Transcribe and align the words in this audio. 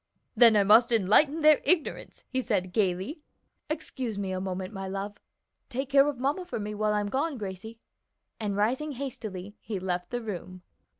"Then 0.35 0.55
I 0.57 0.63
must 0.63 0.91
enlighten 0.91 1.41
their 1.41 1.61
ignorance," 1.63 2.25
he 2.27 2.41
said 2.41 2.73
gayly. 2.73 3.21
"Excuse 3.69 4.17
me 4.17 4.31
a 4.31 4.41
moment, 4.41 4.73
my 4.73 4.87
love. 4.87 5.19
Take 5.69 5.89
care 5.91 6.07
of 6.07 6.19
mamma 6.19 6.43
for 6.43 6.59
me 6.59 6.73
while 6.73 6.93
I'm 6.95 7.07
gone, 7.09 7.37
Gracie," 7.37 7.77
and 8.39 8.57
rising 8.57 8.93
hastily 8.93 9.57
he 9.61 9.77
left 9.79 10.09
the 10.09 10.23
room. 10.23 10.63